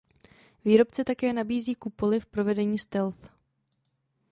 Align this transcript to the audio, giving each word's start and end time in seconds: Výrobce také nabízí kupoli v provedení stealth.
Výrobce 0.65 1.03
také 1.03 1.33
nabízí 1.33 1.75
kupoli 1.75 2.19
v 2.19 2.25
provedení 2.25 2.77
stealth. 2.79 3.31